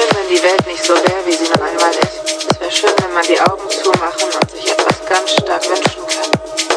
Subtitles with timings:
[0.00, 2.48] schön, wenn die Welt nicht so wäre, wie sie nun einmal ist.
[2.48, 6.30] Es wäre schön, wenn man die Augen zumachen und sich etwas ganz stark wünschen kann,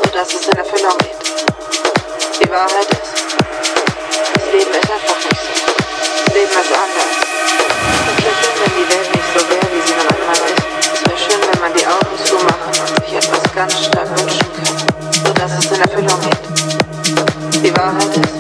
[0.03, 1.21] sodass es in Erfüllung geht.
[2.41, 3.13] Die Wahrheit ist,
[4.33, 5.53] das Leben ist einfach nicht so.
[6.25, 7.13] Das Leben ist anders.
[8.11, 10.65] Es wäre schön, wenn die Welt nicht so wäre, wie sie nun einmal ist.
[10.93, 14.75] Es wäre schön, wenn man die Augen zumachen und sich etwas ganz stark wünschen kann,
[15.25, 16.43] sodass es in Erfüllung geht.
[17.63, 18.32] Die Wahrheit ist,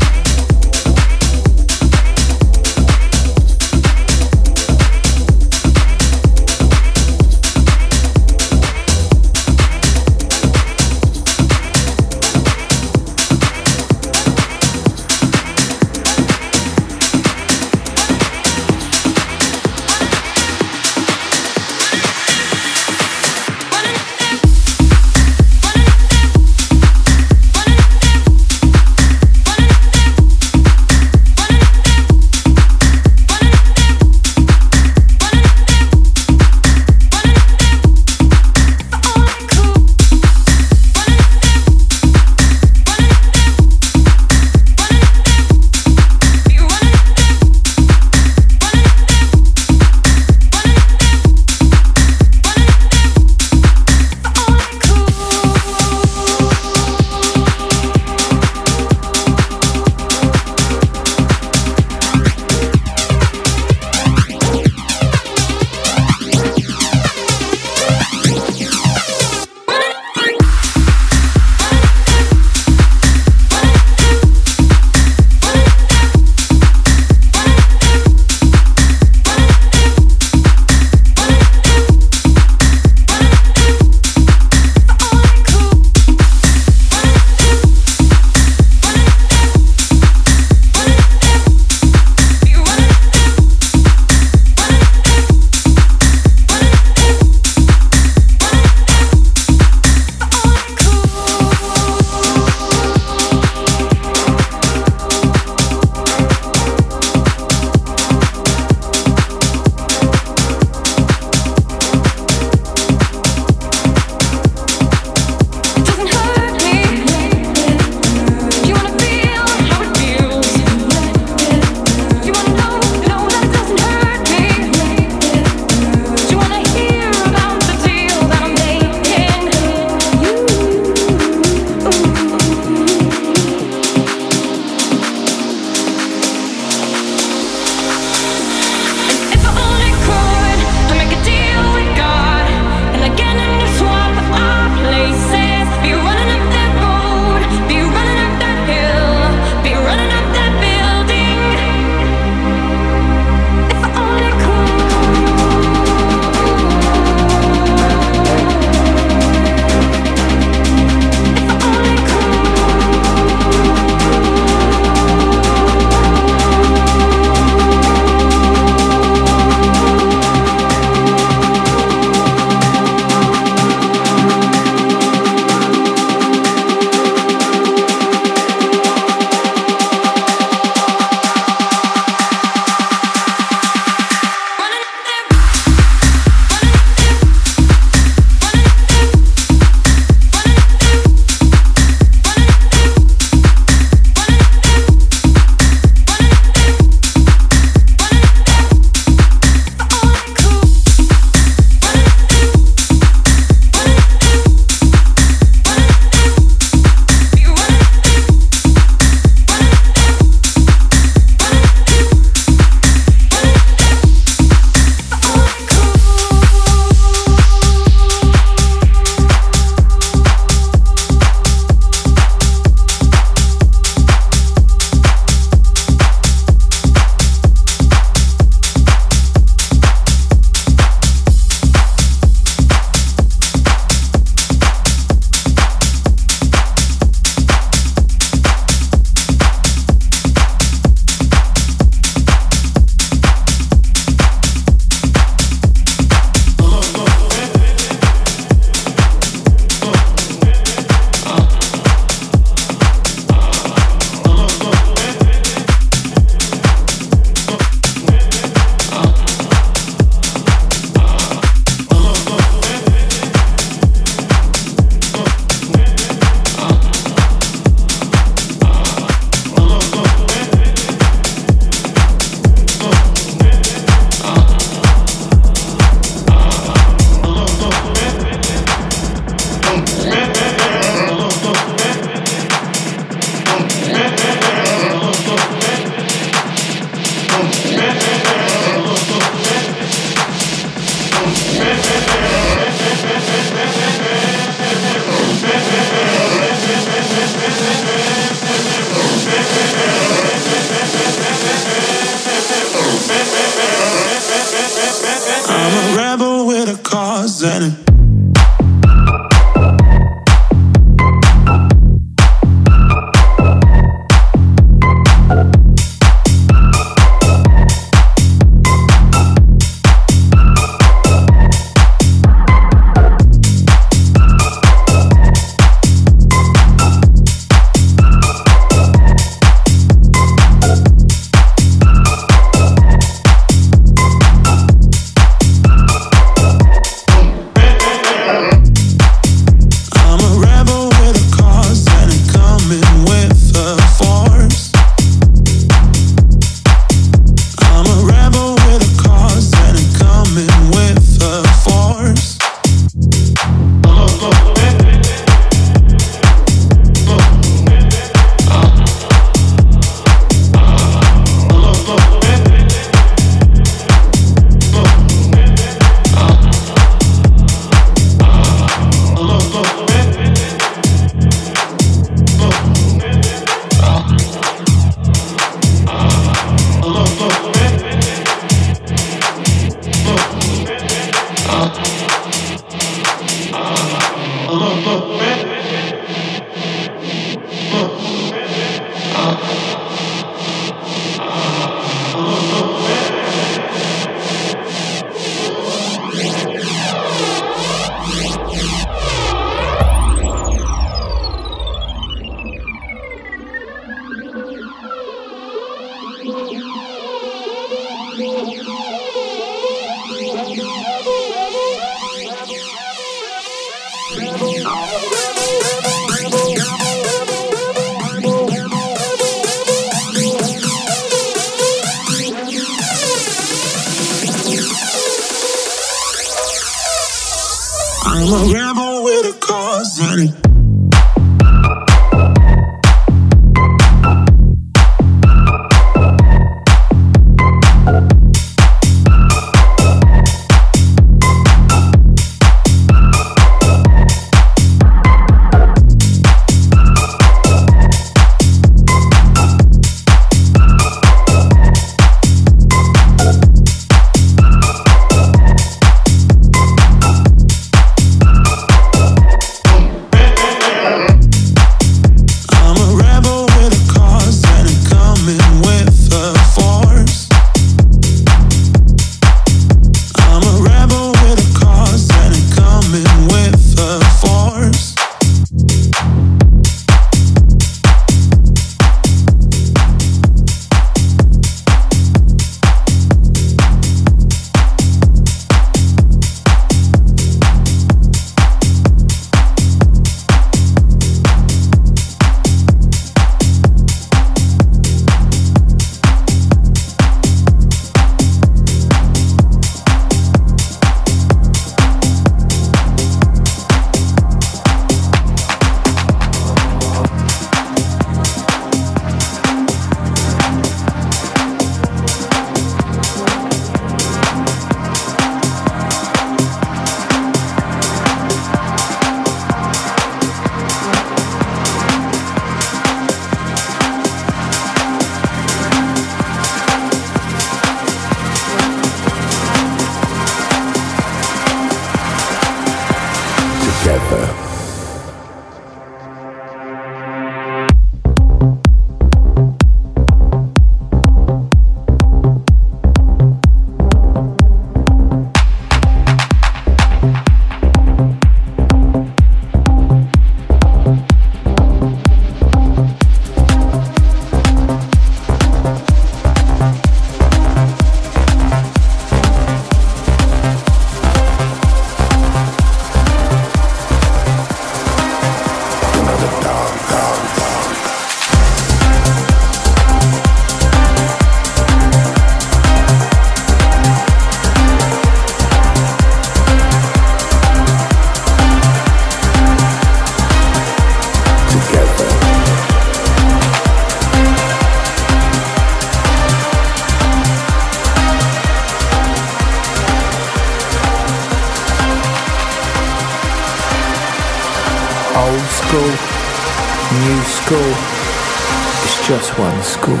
[599.38, 600.00] one school.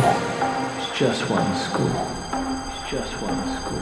[0.78, 1.86] It's just one school.
[2.66, 3.78] It's just one school.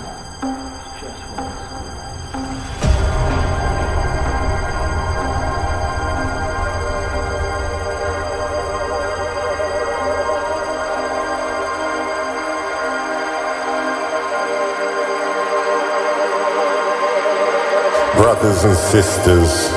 [18.17, 19.69] Brothers and sisters,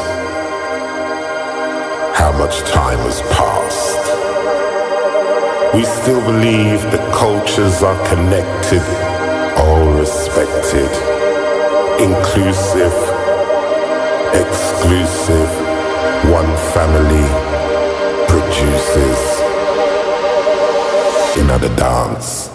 [2.16, 3.49] how much time has passed?
[5.80, 8.84] We still believe the cultures are connected,
[9.56, 10.92] all respected,
[12.02, 12.92] inclusive,
[14.36, 15.50] exclusive,
[16.36, 17.30] one family
[18.28, 19.20] produces
[21.40, 22.49] another dance.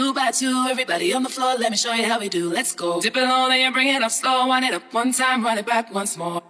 [0.00, 0.66] Two by two.
[0.70, 2.50] Everybody on the floor, let me show you how we do.
[2.50, 3.00] Let's go.
[3.00, 4.46] Dip it low, then you bring it up slow.
[4.46, 6.49] Wind it up one time, run it back once more.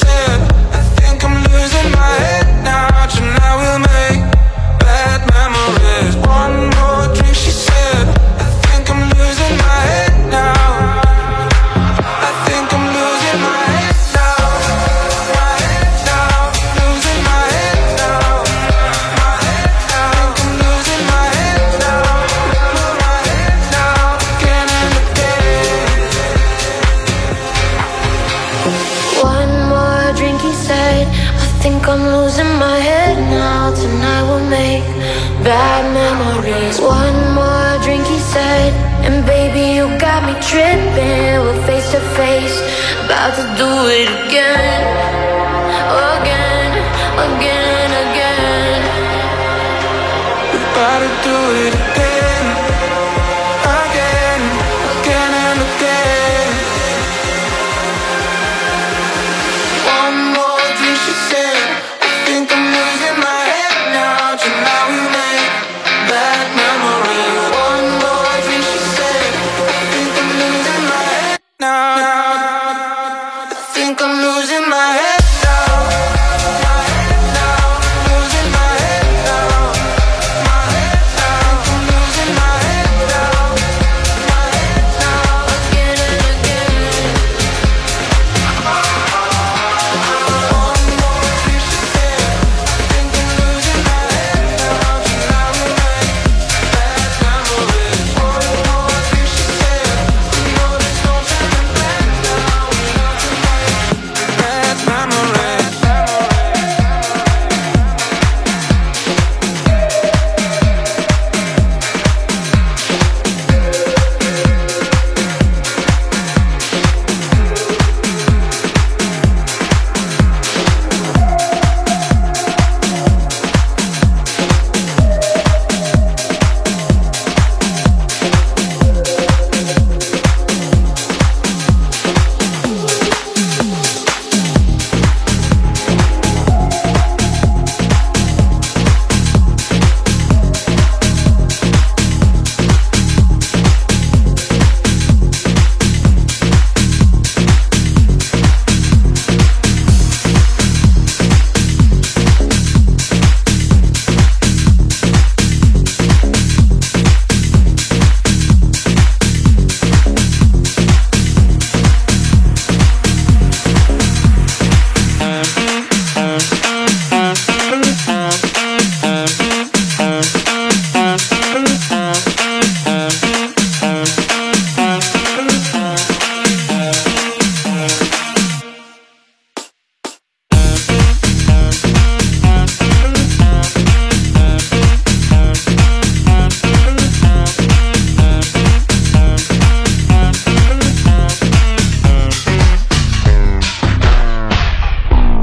[42.15, 42.59] Face
[43.05, 44.81] about to do it again.
[46.17, 46.71] Again,
[47.27, 48.81] again, again.
[50.51, 51.37] We gotta do
[51.67, 51.80] it.